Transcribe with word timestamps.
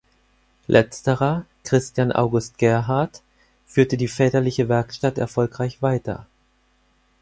Letzterer, 0.67 1.45
Christian 1.63 2.11
August 2.13 2.57
Gerhard, 2.57 3.21
führte 3.67 3.97
die 3.97 4.07
väterliche 4.07 4.67
Werkstatt 4.67 5.19
erfolgreich 5.19 5.83
weiter. 5.83 6.25